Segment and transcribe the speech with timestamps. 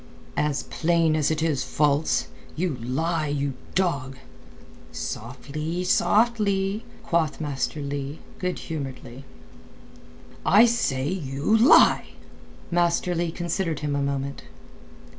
[0.35, 2.27] "As plain as it is false.
[2.55, 4.17] You lie, you dog!"
[4.91, 9.25] "Softly, softly!" quoth Master Leigh, good humouredly.
[10.43, 12.13] "I say you lie!"
[12.71, 14.41] Master Leigh considered him a moment.